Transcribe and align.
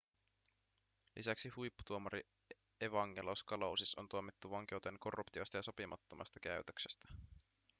lisäksi 1.15 1.49
huipputuomari 1.49 2.23
evangelos 2.81 3.43
kalousis 3.43 3.95
on 3.95 4.09
tuomittu 4.09 4.51
vankeuteen 4.51 4.99
korruptiosta 4.99 5.57
ja 5.57 5.63
sopimattomasta 5.63 6.39
käytöksestä 6.39 7.07